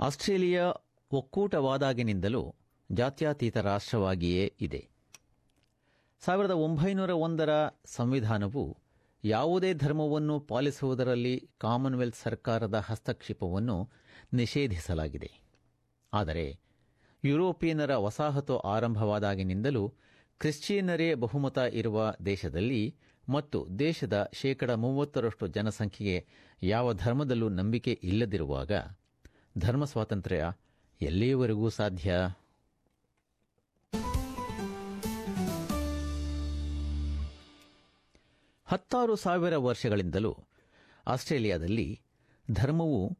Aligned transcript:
Australia 0.00 0.72
ಒಕ್ಕೂಟವಾದಾಗಿನಿಂದಲೂ 1.12 2.54
ಜಾತ್ಯಾತೀತ 2.92 3.56
ರಾಷ್ಟ್ರವಾಗಿಯೇ 3.56 4.54
ಇದೆ. 4.60 4.88
ಸಾವಿರದ 6.20 6.50
ಒಂಬೈನೂರ 6.50 7.10
ಒಂದರ 7.10 7.50
ಸಂವಿಧಾನವು 7.84 8.78
ಯಾವುದೇ 9.24 9.74
ಧರ್ಮವನ್ನು 9.74 10.40
ಪಾಲಿಸುವುದರಲ್ಲಿ 10.40 11.50
ಕಾಮನ್ವೆಲ್ತ್ 11.58 12.16
ಸರ್ಕಾರದ 12.16 12.74
ಹಸ್ತಕ್ಷೇಪವನ್ನು 12.86 13.90
ನಿಷೇಧಿಸಲಾಗಿದೆ. 14.32 15.30
ಆದರೆ 16.12 16.58
ಯುರೋಪಿಯನ್ನರ 17.24 17.96
ವಸಾಹತು 17.96 18.58
ಆರಂಭವಾದಾಗಿನಿಂದಲೂ 18.58 19.94
ಕ್ರಿಶ್ಚಿಯನ್ನರೇ 20.40 21.14
ಬಹುಮತ 21.14 21.58
ಇರುವ 21.58 22.12
ದೇಶದಲ್ಲಿ 22.26 22.96
ಮತ್ತು 23.28 23.78
ದೇಶದ 23.78 24.30
ಶೇಕಡ 24.32 24.70
ಮೂವತ್ತರಷ್ಟು 24.70 25.46
ಜನಸಂಖ್ಯೆಗೆ 25.46 26.26
ಯಾವ 26.62 26.92
ಧರ್ಮದಲ್ಲೂ 26.92 27.48
ನಂಬಿಕೆ 27.48 27.92
ಇಲ್ಲದಿರುವಾಗ 28.02 28.72
ಧರ್ಮ 29.58 29.84
ಸ್ವಾತಂತ್ರ್ಯ 29.84 30.52
ಎಲ್ಲಿಯವರೆಗೂ 31.02 31.68
ಸಾಧ್ಯ? 31.68 32.14
ಹತ್ತಾರು 38.64 39.16
ಸಾವಿರ 39.16 39.56
ವರ್ಷಗಳಿಂದಲೂ 39.56 40.36
ಆಸ್ಟ್ರೇಲಿಯಾದಲ್ಲಿ 41.06 42.00
ಧರ್ಮವು 42.50 43.18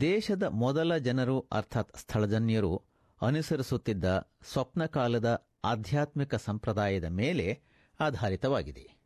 ದೇಶದ 0.00 0.42
ಮೊದಲ 0.42 0.96
ಜನರು 0.96 1.46
ಅರ್ಥಾತ್ 1.52 1.96
ಸ್ಥಳಜನ್ಯರು 1.96 2.82
ಅನುಸರಿಸುತ್ತಿದ್ದ 3.22 4.30
ಸ್ವಪ್ನಕಾಲದ 4.42 5.46
ಆಧ್ಯಾತ್ಮಿಕ 5.64 6.34
ಸಂಪ್ರದಾಯದ 6.34 7.04
ಮೇಲೆ 7.04 7.60
ಆಧಾರಿತವಾಗಿದೆ. 8.00 8.96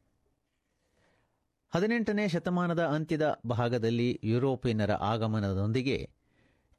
ಹದಿನೆಂಟನೇ 1.75 2.29
ಶತಮಾನದ 2.29 2.87
ಅಂತ್ಯದ 2.87 3.41
ಭಾಗದಲ್ಲಿ 3.47 4.21
ಯುರೋಪಿಯನ್ನರ 4.25 4.93
ಆಗಮನದೊಂದಿಗೆ 4.93 6.20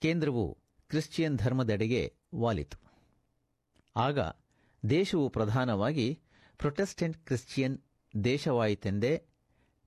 ಕೇಂದ್ರವು 0.01 0.57
ಕ್ರಿಶ್ಚಿಯನ್ 0.89 1.37
ಧರ್ಮದೆಡೆಗೆ 1.37 2.13
ವಾಲಿತು. 2.35 2.77
ಆಗ 3.95 4.19
ದೇಶವು 4.89 5.29
ಪ್ರಧಾನವಾಗಿ 5.29 6.19
Protestant 6.57 7.17
Christian 7.17 7.79
ದೇಶವಾಯಿತೆಂದೇ 8.23 9.21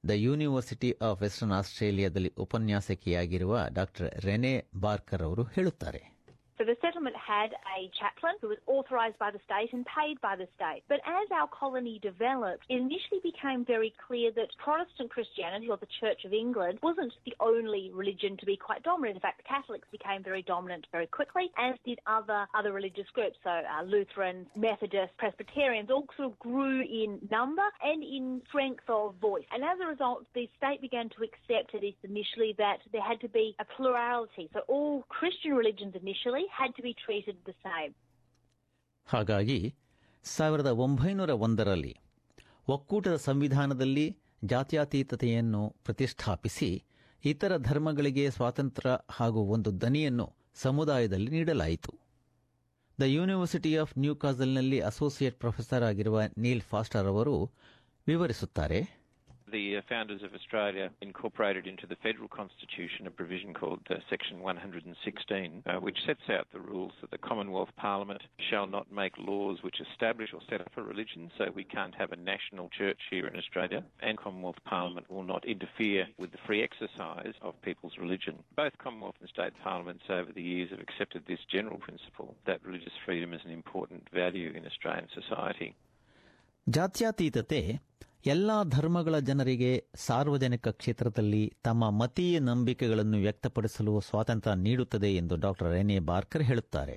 the 0.08 0.10
university 0.10 0.92
of 0.92 1.22
western 1.22 1.54
ಆಸ್ಟ್ರೇಲಿಯಾದಲ್ಲಿ 1.54 2.28
ಉಪನ್ಯಾಸಕಿಯಾಗಿರುವ 2.28 3.66
ಡಾ 3.72 3.84
ರೆನೆ 4.18 4.64
ಬಾರ್ಕರ್ 4.74 5.22
ಅವರು 5.22 5.42
ಹೇಳುತ್ತಾರೆ. 5.42 6.13
So 6.58 6.64
the 6.64 6.76
settlement 6.80 7.16
had 7.16 7.50
a 7.76 7.90
chaplain 7.98 8.34
who 8.40 8.48
was 8.48 8.58
authorised 8.66 9.18
by 9.18 9.30
the 9.30 9.40
state 9.44 9.72
and 9.72 9.84
paid 9.86 10.20
by 10.20 10.36
the 10.36 10.46
state. 10.54 10.82
But 10.88 11.00
as 11.06 11.26
our 11.34 11.48
colony 11.48 11.98
developed, 12.00 12.64
it 12.68 12.76
initially 12.76 13.20
became 13.22 13.64
very 13.64 13.92
clear 14.06 14.30
that 14.32 14.48
Protestant 14.62 15.10
Christianity, 15.10 15.68
or 15.68 15.76
the 15.76 15.90
Church 16.00 16.24
of 16.24 16.32
England, 16.32 16.78
wasn't 16.82 17.12
the 17.24 17.34
only 17.40 17.90
religion 17.92 18.36
to 18.38 18.46
be 18.46 18.56
quite 18.56 18.82
dominant. 18.82 19.16
In 19.16 19.20
fact, 19.20 19.38
the 19.38 19.48
Catholics 19.48 19.88
became 19.90 20.22
very 20.22 20.42
dominant 20.42 20.86
very 20.92 21.06
quickly, 21.06 21.50
as 21.58 21.74
did 21.84 21.98
other 22.06 22.46
other 22.54 22.72
religious 22.72 23.06
groups. 23.14 23.36
So 23.42 23.50
uh, 23.50 23.82
Lutherans, 23.84 24.46
Methodists, 24.56 25.14
Presbyterians 25.18 25.90
all 25.90 26.06
sort 26.16 26.32
of 26.32 26.38
grew 26.38 26.82
in 26.82 27.18
number 27.30 27.66
and 27.82 28.02
in 28.02 28.42
strength 28.48 28.84
of 28.88 29.14
voice. 29.20 29.44
And 29.52 29.64
as 29.64 29.78
a 29.82 29.86
result, 29.86 30.24
the 30.34 30.48
state 30.56 30.80
began 30.80 31.08
to 31.10 31.24
accept, 31.24 31.74
at 31.74 31.82
least 31.82 31.98
initially, 32.04 32.54
that 32.58 32.78
there 32.92 33.02
had 33.02 33.20
to 33.20 33.28
be 33.28 33.56
a 33.58 33.64
plurality. 33.64 34.48
So 34.52 34.60
all 34.68 35.04
Christian 35.08 35.54
religions 35.54 35.94
initially 36.00 36.43
had 36.50 36.74
to 36.76 36.82
be 36.82 36.94
treated 36.96 37.36
the 37.44 37.56
same. 37.64 37.92
ಹಾಗಾಗಿ 39.08 39.58
ಸಾವಿರದ 40.24 40.70
ಒಂಬೈನೂರ 40.78 41.32
ಒಂದರಲ್ಲಿ 41.40 41.94
ಒಕ್ಕೂಟದ 42.68 43.16
ಸಂವಿಧಾನದಲ್ಲಿ 43.24 44.06
ಜಾತ್ಯಾತೀತತೆಯನ್ನು 44.44 45.62
ಪ್ರತಿಷ್ಠಾಪಿಸಿ 45.84 46.70
ಇತರ 47.24 47.56
ಧರ್ಮಗಳಿಗೆ 47.58 48.30
ಸ್ವಾತಂತ್ರ್ಯ 48.30 48.94
ಹಾಗೂ 49.10 49.42
ಒಂದು 49.48 49.70
ದನಿಯನ್ನು 49.80 50.26
ಸಮುದಾಯದಲ್ಲಿ 50.54 51.30
ನೀಡಲಾಯಿತು 51.30 51.92
ದ 52.98 53.04
ಯೂನಿವರ್ಸಿಟಿ 53.10 53.72
ಆಫ್ 53.76 53.94
ನ್ಯೂ 53.98 54.14
ಕಾಸಲ್ನಲ್ಲಿ 54.14 54.80
ಅಸೋಸಿಯೇಟ್ 54.82 55.38
ಪ್ರೊಫೆಸರ್ 55.38 55.82
ಆಗಿರುವ 55.82 56.18
ನೀಲ್ 56.38 56.60
ಫಾಸ್ಟರ್ 56.62 57.06
ಅವರು 57.06 57.36
ವಿವರಿಸುತ್ತಾರೆ 58.06 58.80
The 59.53 59.77
uh, 59.77 59.81
founders 59.89 60.21
of 60.21 60.35
Australia 60.35 60.91
incorporated 61.01 61.65
into 61.65 61.87
the 61.87 61.95
federal 62.03 62.27
constitution 62.27 63.07
a 63.07 63.11
provision 63.11 63.53
called 63.55 63.79
uh, 63.89 63.95
Section 64.07 64.41
116, 64.41 65.63
uh, 65.65 65.73
which 65.79 65.97
sets 66.05 66.29
out 66.29 66.47
the 66.53 66.59
rules 66.59 66.91
that 67.01 67.09
the 67.09 67.17
Commonwealth 67.17 67.69
Parliament 67.75 68.21
shall 68.49 68.67
not 68.67 68.91
make 68.91 69.13
laws 69.17 69.63
which 69.63 69.81
establish 69.91 70.29
or 70.33 70.41
set 70.49 70.61
up 70.61 70.71
a 70.77 70.83
religion. 70.83 71.31
So 71.37 71.45
we 71.55 71.63
can't 71.63 71.95
have 71.95 72.11
a 72.11 72.15
national 72.15 72.69
church 72.69 72.99
here 73.09 73.25
in 73.25 73.35
Australia, 73.35 73.83
and 74.01 74.19
Commonwealth 74.19 74.63
Parliament 74.65 75.09
will 75.09 75.23
not 75.23 75.45
interfere 75.45 76.07
with 76.19 76.31
the 76.31 76.37
free 76.45 76.61
exercise 76.61 77.33
of 77.41 77.59
people's 77.63 77.97
religion. 77.97 78.43
Both 78.55 78.77
Commonwealth 78.77 79.15
and 79.19 79.29
state 79.29 79.53
parliaments 79.63 80.03
over 80.09 80.31
the 80.31 80.43
years 80.43 80.69
have 80.69 80.79
accepted 80.79 81.23
this 81.27 81.39
general 81.51 81.79
principle 81.79 82.35
that 82.45 82.63
religious 82.63 82.93
freedom 83.03 83.33
is 83.33 83.41
an 83.45 83.51
important 83.51 84.07
value 84.13 84.51
in 84.55 84.65
Australian 84.67 85.07
society. 85.13 85.75
ಜಾತ್ಯತೀತತೆ 86.77 87.61
ಎಲ್ಲಾ 88.24 88.56
ಧರ್ಮಗಳ 88.74 89.16
ಜನರಿಗೆ 89.28 89.70
ಸಾರ್ವಜನಿಕ 90.06 90.68
ಕ್ಷೇತ್ರದಲ್ಲಿ 90.78 91.42
ತಮ್ಮ 91.62 91.90
ಮತೀಯ 92.00 92.38
ನಂಬಿಕೆಗಳನ್ನು 92.40 93.18
ವ್ಯಕ್ತಪಡಿಸಲು 93.18 93.94
ಸ್ವಾತಂತ್ರ್ಯ 94.00 94.54
ನೀಡುತ್ತದೆ 94.66 95.10
ಎಂದು 95.14 95.36
ಡಾಕ್ಟರ್ 95.36 95.72
ರೆನೆ 95.78 95.98
ಬಾರ್ಕರ್ 96.12 96.46
ಹೇಳುತ್ತಾರೆ 96.50 96.96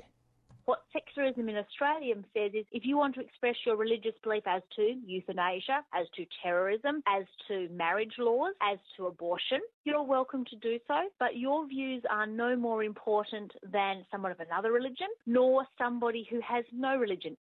What 0.67 0.81
secularism 0.95 1.45
in 1.49 1.57
Australia 1.57 2.13
says 2.35 2.53
is 2.53 2.65
if 2.69 2.83
you 2.85 2.95
want 2.97 3.13
to 3.15 3.21
express 3.21 3.57
your 3.65 3.75
religious 3.75 4.15
belief 4.23 4.45
as 4.47 4.63
to 4.75 4.85
euthanasia, 5.07 5.77
as 5.91 6.05
to 6.15 6.21
terrorism, 6.37 6.95
as 7.09 7.25
to 7.45 7.55
marriage 7.83 8.15
laws, 8.19 8.53
as 8.71 8.79
to 8.93 9.07
abortion, 9.07 9.61
you're 9.85 10.07
welcome 10.09 10.43
to 10.51 10.57
do 10.59 10.73
so, 10.89 10.97
but 11.19 11.31
your 11.45 11.59
views 11.67 12.03
are 12.09 12.27
no 12.35 12.49
more 12.57 12.79
important 12.83 13.49
than 13.77 14.03
someone 14.11 14.33
of 14.33 14.43
another 14.47 14.71
religion, 14.71 15.13
nor 15.37 15.53
somebody 15.77 16.23
who 16.31 16.41
has 16.45 16.65
no 16.79 16.93
religion. 16.97 17.35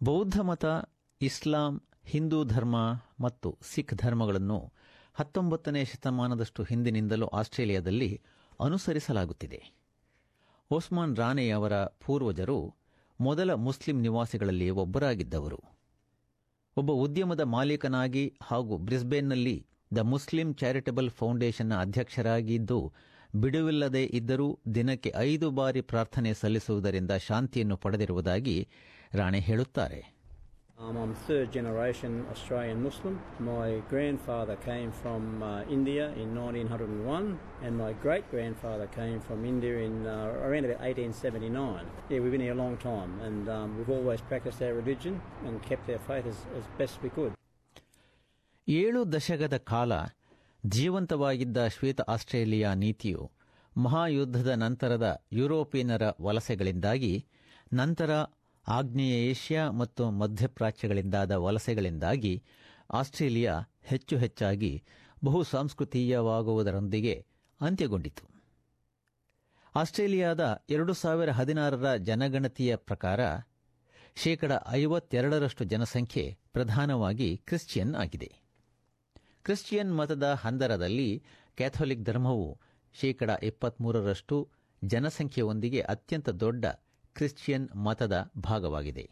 ಬೌದ್ಧ 0.00 0.36
ಮತ 0.42 0.64
ಇಸ್ಲಾಂ, 1.22 1.82
ಹಿಂದೂ 2.04 2.44
ಧರ್ಮ 2.44 2.76
ಮತ್ತು 3.20 3.58
ಸಿಖ್ 3.62 3.94
ಧರ್ಮಗಳನ್ನು 3.94 4.72
ಹತ್ತೊಂಬತ್ತನೇ 5.14 5.84
ಶತಮಾನದಷ್ಟು 5.84 6.62
ಹಿಂದಿನಿಂದಲೂ 6.62 7.26
ಆಸ್ಟ್ರೇಲಿಯಾದಲ್ಲಿ 7.26 8.20
ಅನುಸರಿಸಲಾಗುತ್ತಿದೆ. 8.60 9.60
ಓಸ್ಮಾನ್ 10.70 11.16
ರಾಣೆ 11.16 11.50
ಅವರ 11.50 11.84
ಪೂರ್ವಜರು 11.84 12.74
ಮೊದಲ 13.20 13.54
ಮುಸ್ಲಿಂ 13.54 14.00
ನಿವಾಸಿಗಳಲ್ಲಿ 14.00 14.70
ಒಬ್ಬರಾಗಿದ್ದವರು. 14.70 15.60
ಒಬ್ಬ 16.76 16.92
ಉದ್ಯಮದ 16.92 17.40
ಮಾಲೀಕನಾಗಿ 17.40 18.38
ಹಾಗೂ 18.42 18.76
ಬ್ರಿಸ್ಬೇನ್ನಲ್ಲಿ 18.76 19.66
ದ 19.96 19.98
ಮುಸ್ಲಿಂ 19.98 20.54
ಚಾರಿಟಬಲ್ 20.54 21.10
ಫೌಂಡೇಶನ್ನ 21.10 21.74
ಅಧ್ಯಕ್ಷರಾಗಿದ್ದು, 21.80 22.92
ಬಿಡುವಿಲ್ಲದೆ 23.36 24.04
ಇದ್ದರೂ 24.04 24.58
ದಿನಕ್ಕೆ 24.74 25.12
ಐದು 25.16 25.50
ಬಾರಿ 25.50 25.80
ಪ್ರಾರ್ಥನೆ 25.80 26.34
ಸಲ್ಲಿಸುವುದರಿಂದ 26.34 27.10
ಶಾಂತಿಯನ್ನು 27.10 27.76
ಪಡೆದಿರುವುದಾಗಿ 27.76 28.68
ರಾಣೆ 29.14 29.40
ಹೇಳುತ್ತಾರೆ. 29.40 30.21
Um, 30.78 30.96
I'm 30.96 31.14
third 31.26 31.52
generation 31.52 32.26
Australian 32.32 32.82
Muslim. 32.82 33.14
My 33.40 33.82
grandfather 33.88 34.56
came 34.58 34.90
from 34.92 35.42
uh, 35.42 35.50
India 35.70 36.06
in 36.14 36.34
1901, 36.34 37.38
and 37.62 37.76
my 37.76 37.92
great 37.94 38.28
grandfather 38.30 38.86
came 38.88 39.20
from 39.20 39.44
India 39.44 39.78
in 39.80 40.06
uh, 40.06 40.14
around 40.42 40.64
about 40.64 40.80
1879. 40.80 41.86
Yeah, 42.08 42.18
we've 42.18 42.32
been 42.32 42.40
here 42.40 42.52
a 42.52 42.56
long 42.56 42.76
time, 42.78 43.20
and 43.20 43.48
um, 43.48 43.78
we've 43.78 43.90
always 43.90 44.20
practiced 44.22 44.60
our 44.62 44.74
religion 44.74 45.14
and 45.46 45.62
kept 45.62 45.88
our 45.88 46.00
faith 46.00 46.26
as, 46.26 46.38
as 46.58 46.66
best 46.78 46.96
we 47.02 47.10
could. 47.10 47.32
ಏಳು 48.68 49.00
ದಶಕದ 49.14 49.56
ಕಾಲ 49.70 49.92
ಜೀವಂತವಾಗಿದ್ದ 50.64 51.56
ಶ್ವೇತ 51.74 52.00
Australia 52.14 52.70
ನೀತಿಯು 52.82 53.22
ಮಹಾಯುದ್ಧದ 53.76 54.50
ನಂತರದ 54.62 55.06
ಯುರೋಪಿಯನರ 55.38 56.04
ವಲಸೆಗಳಿಂದಾಗಿ 56.26 57.14
ನಂತರ 57.72 58.10
ಆಗ್ನೇಯ 58.68 59.30
Asia 59.30 59.70
ಮತ್ತು 59.70 60.10
ಮಧ್ಯಪ್ರಾಚ್ಯಗಳಿಂದಾದ 60.10 61.30
ವಲಸೆಗಳಿಂದಾಗಿ 61.30 62.42
Australia 62.90 63.60
ಹೆಚ್ಚು 63.82 64.18
ಹೆಚ್ಚಾಗಿ 64.18 64.82
ಬಹುಸಾಂಸ್ಕೃತೀಯವಾಗುವುದರೊಂದಿಗೆ 65.24 67.26
ಅಂತ್ಯಗೊಂಡಿತು. 67.60 68.30
ಆಸ್ಟ್ರೇಲಿಯಾದ 69.74 70.64
ಎರಡು 70.70 70.92
ಸಾವಿರ 70.92 71.30
ಹದಿನಾರರ 71.30 71.96
ಜನಗಣತಿಯ 71.96 72.76
ಪ್ರಕಾರ 72.76 73.20
ಶೇಕಡ 74.16 74.52
ಐವತ್ತೆರಡರಷ್ಟು 74.68 75.64
ಜನಸಂಖ್ಯೆ 75.64 76.38
ಪ್ರಧಾನವಾಗಿ 76.52 77.36
ಕ್ರಿಶ್ಚಿಯನ್ 77.36 77.94
ಆಗಿದೆ. 77.94 78.42
ಕ್ರಿಶ್ಚಿಯನ್ 79.42 79.96
ಮತದ 79.96 80.38
ಹಂದರದಲ್ಲಿ 80.40 81.22
ಕ್ಯಾಥೋಲಿಕ್ 81.56 82.02
ಧರ್ಮವು 82.02 82.60
ಶೇಕಡ 82.94 83.30
ಇಪ್ಪತ್ಮೂರರಷ್ಟು 83.42 84.48
ಜನಸಂಖ್ಯೆಯೊಂದಿಗೆ 84.84 85.80
ಅತ್ಯಂತ 85.80 86.28
ದೊಡ್ಡ 86.28 86.64
ಕ್ರಿಶ್ಚಿಯನ್ 87.14 87.68
ಮತದ 87.76 88.32
ಭಾಗವಾಗಿದೆ. 88.38 89.10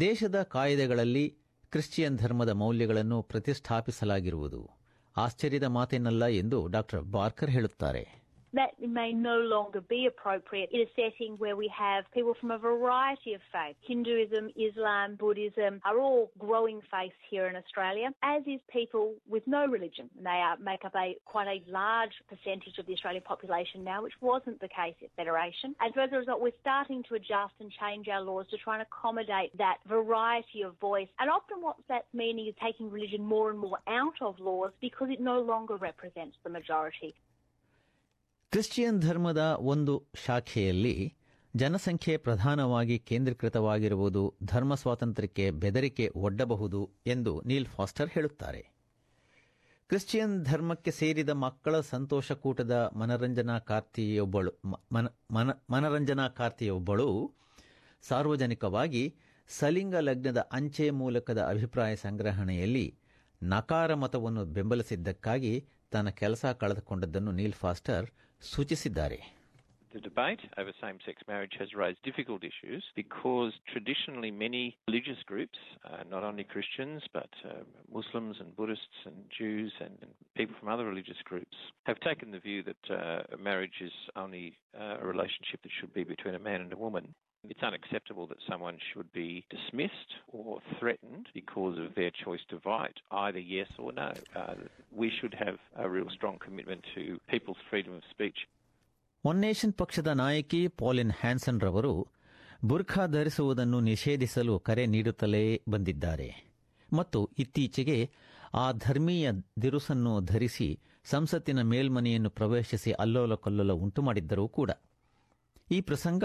ದೇಶದ 0.00 0.42
ಕಾಯ್ದೆಗಳಲ್ಲಿ 0.42 1.36
ಕ್ರಿಶ್ಚಿಯನ್ 1.70 2.18
ಧರ್ಮದ 2.18 2.48
ಮೌಲ್ಯಗಳನ್ನು 2.48 3.22
ಪ್ರತಿಷ್ಠಾಪಿಸಲಾಗಿರುವುದು 3.22 4.70
ಆಶ್ಚರ್ಯದ 5.16 5.64
ಮಾತೇನಲ್ಲ 5.64 6.26
ಎಂದು 6.26 6.66
ಡಾ 6.66 6.82
ಬಾರ್ಕರ್ 7.02 7.50
ಹೇಳುತ್ತಾರೆ. 7.50 8.21
That 8.52 8.70
may 8.80 9.12
no 9.12 9.38
longer 9.38 9.80
be 9.80 10.06
appropriate 10.06 10.70
in 10.72 10.80
a 10.80 10.90
setting 10.94 11.34
where 11.38 11.56
we 11.56 11.68
have 11.76 12.04
people 12.12 12.34
from 12.40 12.50
a 12.50 12.58
variety 12.58 13.34
of 13.34 13.40
faiths. 13.52 13.78
Hinduism, 13.86 14.50
Islam, 14.56 15.16
Buddhism 15.16 15.80
are 15.84 15.98
all 15.98 16.30
growing 16.38 16.80
faiths 16.90 17.16
here 17.30 17.46
in 17.46 17.56
Australia, 17.56 18.10
as 18.22 18.42
is 18.46 18.60
people 18.72 19.14
with 19.28 19.42
no 19.46 19.66
religion. 19.66 20.10
They 20.22 20.30
are, 20.30 20.56
make 20.58 20.84
up 20.84 20.94
a 20.96 21.16
quite 21.24 21.48
a 21.48 21.70
large 21.70 22.12
percentage 22.28 22.78
of 22.78 22.86
the 22.86 22.94
Australian 22.94 23.22
population 23.22 23.84
now, 23.84 24.02
which 24.02 24.14
wasn't 24.20 24.60
the 24.60 24.68
case 24.68 24.94
at 25.02 25.10
Federation. 25.16 25.74
And 25.80 25.92
so 25.94 26.02
as 26.02 26.10
a 26.12 26.18
result, 26.18 26.40
we're 26.40 26.52
starting 26.60 27.02
to 27.08 27.14
adjust 27.14 27.54
and 27.60 27.70
change 27.70 28.08
our 28.08 28.20
laws 28.20 28.46
to 28.50 28.56
try 28.58 28.74
and 28.74 28.82
accommodate 28.82 29.56
that 29.58 29.78
variety 29.88 30.62
of 30.62 30.78
voice. 30.80 31.08
And 31.18 31.30
often 31.30 31.60
what 31.60 31.76
that's 31.88 32.12
meaning 32.12 32.48
is 32.48 32.54
taking 32.62 32.90
religion 32.90 33.24
more 33.24 33.50
and 33.50 33.58
more 33.58 33.78
out 33.88 34.14
of 34.20 34.38
laws 34.38 34.72
because 34.80 35.08
it 35.10 35.20
no 35.20 35.40
longer 35.40 35.76
represents 35.76 36.36
the 36.44 36.50
majority. 36.50 37.14
Christian 38.52 39.00
ಧರ್ಮದ 39.00 39.58
ಒಂದು 39.60 40.08
ಶಾಖೆಯಲ್ಲಿ 40.26 41.14
ಜನಸಂಖ್ಯೆ 41.56 42.16
ಪ್ರಧಾನವಾಗಿ 42.16 42.98
ಕೇಂದ್ರೀಕೃತವಾಗಿರುವುದು 42.98 44.34
ಧರ್ಮ 44.44 44.74
ಸ್ವಾತಂತ್ರ್ಯಕ್ಕೆ 44.74 45.50
ಬೆದರಿಕೆ 45.50 46.08
ಒಡ್ಡಬಹುದು 46.14 46.90
ಎಂದು 47.06 47.42
Neel 47.46 47.66
faster 47.66 48.08
ಹೇಳುತ್ತಾರೆ. 48.08 48.72
Christian 49.88 50.44
ಧರ್ಮಕ್ಕೆ 50.44 50.90
ಸೇರಿದ 50.90 51.28
ಮಕ್ಕಳ 51.28 51.80
ಸಂತೋಷಕೂಟದ 51.80 52.90
ಮನರಂಜನಾಕಾರ್ತಿಯೊಬ್ಬಳು 52.96 54.52
ಮನ- 54.66 55.10
ಮನರಂಜನಾ 55.30 55.54
ಮನರಂಜನಾಕಾರ್ತಿಯೊಬ್ಬಳು 55.70 57.34
ಸಾರ್ವಜನಿಕವಾಗಿ 58.02 59.16
ಸಲಿಂಗ 59.48 59.94
ಲಗ್ನದ 59.94 60.48
ಅಂಚೆ 60.52 60.90
ಮೂಲಕದ 60.90 61.42
ಅಭಿಪ್ರಾಯ 61.42 61.96
ಸಂಗ್ರಹಣೆಯಲ್ಲಿ 61.96 62.98
ನಕಾರ 63.42 63.94
ಮತವನ್ನು 63.94 64.44
ಬೆಂಬಲಿಸಿದ್ದಕ್ಕಾಗಿ 64.44 65.68
ತನ್ನ 65.93 66.09
ಕೆಲಸ 66.21 66.45
ಕಳೆದುಕೊಂಡದ್ದನ್ನು 66.61 67.31
ನೀಲ್ 67.31 67.57
ಫಾಸ್ಟರ್ 67.63 68.07
ಸೂಚಿಸಿದ್ದಾರೆ 68.53 69.19
The 69.93 70.01
debate 70.01 70.41
over 70.57 70.73
same 70.81 70.99
sex 71.05 71.15
marriage 71.27 71.55
has 71.59 71.73
raised 71.73 72.01
difficult 72.03 72.43
issues 72.43 72.83
because 72.95 73.53
traditionally 73.73 74.31
many 74.31 74.77
religious 74.87 75.17
groups, 75.25 75.57
uh, 75.89 76.03
not 76.09 76.23
only 76.23 76.43
Christians 76.43 77.01
but 77.13 77.29
uh, 77.45 77.63
Muslims 77.91 78.35
and 78.41 78.55
Buddhists 78.55 78.99
and 79.05 79.15
Jews 79.35 79.71
and, 79.79 79.93
and 80.01 80.11
people 80.35 80.55
from 80.59 80.69
other 80.69 80.85
religious 80.85 81.17
groups, 81.23 81.55
have 81.85 81.99
taken 82.01 82.31
the 82.31 82.39
view 82.39 82.63
that 82.63 82.83
uh, 82.93 83.37
marriage 83.39 83.79
is 83.81 83.93
only 84.15 84.45
uh, 84.79 84.97
a 85.03 85.05
relationship 85.05 85.61
that 85.63 85.71
should 85.79 85.93
be 85.93 86.03
between 86.03 86.35
a 86.35 86.39
man 86.39 86.59
and 86.61 86.73
a 86.73 86.77
woman. 86.77 87.05
It's 87.44 87.62
unacceptable 87.62 88.26
that 88.28 88.38
someone 88.42 88.78
should 88.84 89.12
be 89.14 89.28
dismissed 89.50 90.10
or 90.30 90.50
threatened 90.72 91.26
because 91.34 91.76
of 91.76 91.94
their 91.94 92.12
choice 92.14 92.44
to 92.50 92.58
vote, 92.60 92.96
either 93.12 93.40
yes 93.50 93.68
or 93.78 93.92
no. 93.94 94.10
Uh, 94.34 94.54
we 94.92 95.10
should 95.10 95.34
have 95.36 95.56
a 95.76 95.88
real 95.88 96.08
strong 96.10 96.38
commitment 96.38 96.82
to 96.94 97.02
people's 97.28 97.62
freedom 97.70 97.94
of 97.94 98.04
speech. 98.10 98.40
One 99.24 99.40
Nation 99.44 99.72
ಪಕ್ಷದ 99.80 100.10
ನಾಯಕಿ 100.20 100.60
Pauline 100.80 101.12
Hanson 101.18 101.58
ರವರು 101.60 101.92
ಬುರ್ಖಾ 102.64 103.04
ಧರಿಸುವುದನ್ನು 103.06 103.78
ನಿಷೇಧಿಸಲು 103.80 104.54
ಕರೆ 104.60 104.84
ನೀಡುತ್ತಲೇ 104.86 105.42
ಬಂದಿದ್ದಾರೆ 105.68 106.26
ಮತ್ತು 106.90 107.20
ಇತ್ತೀಚೆಗೆ 107.38 107.98
ಆ 108.54 108.72
ಧರ್ಮೀಯ 108.86 109.26
ದಿರುಸನ್ನು 109.62 110.14
ಧರಿಸಿ 110.32 110.68
ಸಂಸತ್ತಿನ 111.04 111.62
ಮೇಲ್ಮನೆಯನ್ನು 111.72 112.30
ಪ್ರವೇಶಿಸಿ 112.38 112.92
ಅಲ್ಲೋಲ 113.04 113.36
ಕಲ್ಲೋಲ 113.44 113.74
ಉಂಟು 113.84 114.02
ಮಾಡಿದ್ದರೂ 114.08 114.46
ಕೂಡ 114.58 114.70
ಈ 115.70 115.80
ಪ್ರಸಂಗ 115.90 116.24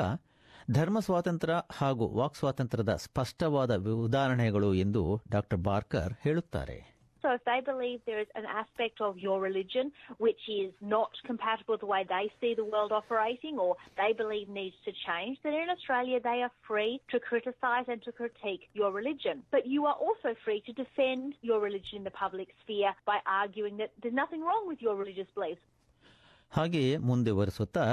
ಧರ್ಮ 0.69 0.99
ಸ್ವಾತಂತ್ರ್ಯ 0.99 1.57
ಹಾಗೂ 1.73 2.05
ವಾಕ್ 2.19 2.35
ಸ್ವಾತಂತ್ರ್ಯದ 2.35 2.93
ಸ್ಪಷ್ಟವಾದ 3.05 3.73
ಉದಾಹರಣೆಗಳು 4.05 4.69
ಎಂದು 4.85 5.03
ಡಾ 5.35 5.41
ಬಾರ್ಕರ್ 5.69 6.13
ಹೇಳುತ್ತಾರೆ 6.27 6.77
So 7.23 7.29
if 7.37 7.43
they 7.45 7.59
believe 7.69 7.99
there 8.05 8.19
is 8.19 8.29
an 8.41 8.45
aspect 8.61 8.97
of 9.01 9.13
your 9.19 9.37
religion 9.41 9.85
which 10.25 10.43
is 10.57 10.69
not 10.95 11.11
compatible 11.29 11.73
with 11.73 11.81
the 11.81 11.89
way 11.93 12.01
they 12.13 12.25
see 12.39 12.51
the 12.53 12.67
world 12.73 12.91
operating 12.91 13.55
or 13.57 13.71
they 13.97 14.11
believe 14.13 14.47
needs 14.59 14.77
to 14.87 14.91
change, 15.07 15.33
then 15.43 15.55
in 15.63 15.69
Australia 15.69 16.19
they 16.19 16.37
are 16.41 16.53
free 16.69 16.93
to 17.09 17.17
criticise 17.19 17.87
and 17.87 18.01
to 18.03 18.11
critique 18.11 18.63
your 18.73 18.91
religion. 18.91 19.35
But 19.51 19.65
you 19.65 19.81
are 19.85 19.97
also 20.07 20.31
free 20.45 20.61
to 20.67 20.73
defend 20.73 21.33
your 21.41 21.59
religion 21.59 21.97
in 22.01 22.07
the 22.09 22.15
public 22.23 22.51
sphere 22.61 22.93
by 23.05 23.17
arguing 23.41 23.75
that 23.77 23.91
there's 24.01 24.19
nothing 24.23 24.41
wrong 24.41 24.63
with 24.67 24.81
your 24.81 24.95
religious 24.95 25.31
beliefs. 25.31 25.65
ಹಾಗೆಯೇ 26.51 26.97
ಮುಂದುವರಿಸುತ್ತಾ 27.07 27.85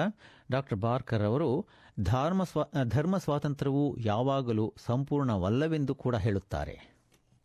doctor 0.50 0.78
Barker 0.78 1.22
ಅವರು 1.22 1.48
ಧರ್ಮ 2.00 2.44
ಸ್ವಾ- 2.44 2.84
ಧರ್ಮ 2.84 3.16
ಸ್ವಾತಂತ್ರ್ಯವು 3.16 3.96
ಯಾವಾಗಲೂ 3.98 4.74
ಸಂಪೂರ್ಣವಲ್ಲವೆಂದು 4.76 5.94
ಕೂಡ 5.94 6.16
ಹೇಳುತ್ತಾರೆ. 6.16 6.93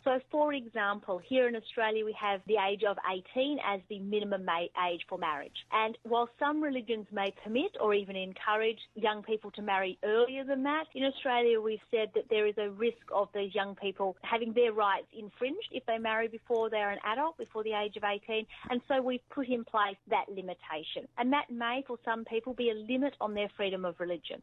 So, 0.05 0.21
for 0.31 0.53
example, 0.53 1.17
here 1.33 1.49
in 1.49 1.56
Australia, 1.56 2.05
we 2.05 2.15
have 2.21 2.41
the 2.47 2.59
age 2.69 2.85
of 2.85 2.99
18 3.11 3.59
as 3.65 3.81
the 3.89 4.01
minimum 4.01 4.45
ma- 4.45 4.69
age 4.89 5.01
for 5.09 5.17
marriage. 5.17 5.59
And 5.73 5.97
while 6.03 6.29
some 6.39 6.62
religions 6.62 7.06
may 7.11 7.33
permit 7.43 7.73
or 7.81 7.95
even 7.95 8.15
encourage 8.15 8.81
young 8.97 9.23
people 9.23 9.51
to 9.53 9.62
marry 9.62 9.93
earlier 10.05 10.45
than 10.45 10.62
that, 10.65 10.85
in 10.95 11.05
Australia, 11.05 11.59
we've 11.59 11.87
said 11.91 12.09
that 12.17 12.29
there 12.29 12.47
is 12.47 12.59
a 12.59 12.69
risk 12.87 13.05
of 13.15 13.29
these 13.35 13.55
young 13.55 13.75
people 13.77 14.15
having 14.21 14.53
their 14.53 14.75
rights 14.75 15.06
infringed 15.19 15.71
if 15.73 15.87
they 15.87 15.97
marry 15.97 16.29
before 16.29 16.69
they're 16.69 16.91
an 16.91 17.03
adult, 17.05 17.39
before 17.39 17.65
the 17.65 17.73
age 17.73 17.97
of 17.97 18.05
18. 18.05 18.47
And 18.69 18.83
so 18.89 19.01
we've 19.01 19.27
put 19.31 19.49
in 19.49 19.65
place 19.65 19.97
that 20.11 20.27
limitation. 20.29 21.09
And 21.17 21.33
that 21.33 21.49
may, 21.51 21.83
for 21.87 21.97
some 22.05 22.25
people, 22.27 22.53
be 22.53 22.69
a 22.69 22.75
limit 22.75 23.15
on 23.23 23.33
their 23.33 23.49
freedom 23.56 23.85
of 23.87 23.95
religion. 23.99 24.41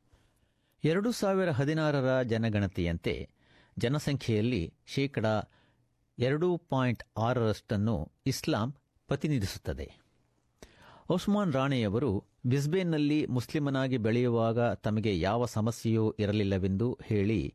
ಎರಡು 0.84 1.10
ಸಾವಿರ 1.12 1.50
ಹದಿನಾರರ 1.50 2.10
ಜನಗಣತಿಯಂತೆ 2.24 3.14
ಜನಸಂಖ್ಯೆಯಲ್ಲಿ 3.79 4.75
ಶೇಕಡ 4.87 5.27
ಎರಡು 6.19 6.57
point 6.57 7.05
ಆರರಷ್ಟನ್ನು 7.19 8.13
ಇಸ್ಲಾಂ 8.27 8.75
ಪ್ರತಿನಿಧಿಸುತ್ತದೆ. 9.09 9.99
ಒಸ್ಮಾನ್ 11.09 11.53
ರಾಣೆಯವರು 11.53 12.25
ಬಿಸ್ಬೇನ್ನಲ್ಲಿ 12.47 13.27
ಮುಸ್ಲಿಮನಾಗಿ 13.27 13.97
ಬೆಳೆಯುವಾಗ 13.97 14.73
ತಮಗೆ 14.73 15.21
ಯಾವ 15.21 15.47
ಸಮಸ್ಯೆಯೂ 15.47 16.17
ಇರಲಿಲ್ಲವೆಂದು 16.19 16.99
ಹೇಳಿ 17.03 17.55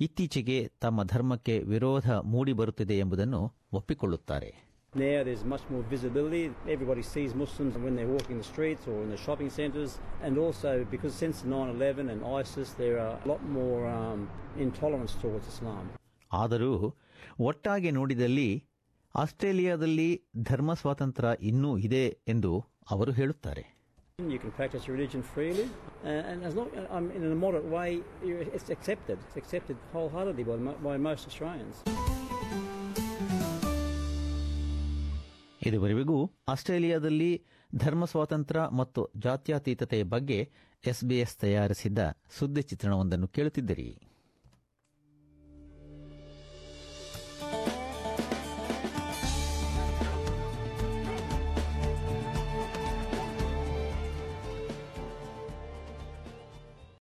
ಇತ್ತೀಚೆಗೆ 0.00 0.72
ತಮ್ಮ 0.80 1.02
ಧರ್ಮಕ್ಕೆ 1.02 1.58
ವಿರೋಧ 1.58 2.10
ಮೂಡಿಬರುತ್ತಿದೆ 2.10 2.98
ಎಂಬುದನ್ನು 2.98 3.52
ಒಪ್ಪಿಕೊಳ್ಳುತ್ತಾರೆ. 3.72 4.69
Now 4.94 5.22
there's 5.22 5.44
much 5.44 5.60
more 5.70 5.82
visibility. 5.82 6.50
Everybody 6.68 7.02
sees 7.02 7.32
Muslims 7.32 7.78
when 7.78 7.94
they're 7.94 8.08
walking 8.08 8.38
the 8.38 8.44
streets 8.44 8.88
or 8.88 9.02
in 9.04 9.10
the 9.10 9.16
shopping 9.16 9.48
centres. 9.48 10.00
And 10.20 10.36
also 10.36 10.84
because 10.90 11.14
since 11.14 11.42
9-11 11.42 12.10
and 12.10 12.24
ISIS, 12.24 12.70
there 12.72 12.98
are 12.98 13.16
a 13.24 13.28
lot 13.28 13.40
more 13.48 13.86
um, 13.86 14.28
intolerance 14.58 15.14
towards 15.22 15.46
Islam. 15.54 15.84
ಆದರೂ 16.40 16.72
ಒಟ್ಟಾಗಿ 17.48 17.90
ನೋಡಿದಲ್ಲಿ 17.96 18.50
ಆಸ್ಟ್ರೇಲಿಯಾದಲ್ಲಿ 19.14 20.10
ಧರ್ಮ 20.50 20.74
ಸ್ವಾತಂತ್ರ್ಯ 20.80 21.30
ಇನ್ನೂ 21.50 21.70
ಇದೆ 21.88 22.04
ಎಂದು 22.34 22.52
ಅವರು 22.94 23.12
ಹೇಳುತ್ತಾರೆ 23.20 23.64
You 24.18 24.38
can 24.42 24.52
practice 24.58 24.82
your 24.86 24.94
religion 24.98 25.22
freely, 25.34 25.64
uh, 26.08 26.30
and 26.30 26.38
as 26.48 26.54
long 26.58 26.66
um, 26.96 27.06
in 27.16 27.22
a 27.36 27.38
moderate 27.44 27.68
way, 27.76 27.90
it's 28.56 28.70
accepted. 28.74 29.16
It's 29.26 29.38
accepted 29.42 29.76
wholeheartedly 29.94 30.44
by, 30.50 30.56
by 30.88 30.96
most 31.08 31.22
Australians. 31.30 31.76
ಇದುವರೆಗೂ 35.66 36.32
ಆಸ್ಟ್ರೇಲಿಯಾದಲ್ಲಿ 36.48 37.44
ಧರ್ಮ 37.76 38.04
ಸ್ವಾತಂತ್ರ್ಯ 38.04 38.62
ಮತ್ತು 38.72 39.10
ಜಾತ್ಯಾತೀತತೆಯ 39.16 40.02
ಬಗ್ಗೆ 40.02 40.50
ಎಸ್ಬಿಎಸ್ 40.86 41.36
ತಯಾರಿಸಿದ್ದ 41.36 41.98
ಸುದ್ದಿ 42.38 42.62
ಚಿತ್ರಣವೊಂದನ್ನು 42.62 43.28
ಕೇಳುತ್ತಿದ್ದಿರಿ. 43.28 44.09